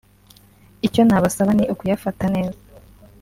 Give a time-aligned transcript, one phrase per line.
[0.87, 2.59] icyo nabasaba ni ukuyafata neza